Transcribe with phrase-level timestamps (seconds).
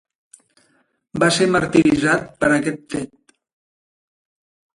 [1.23, 3.37] Va ser martiritzat per aquest fet.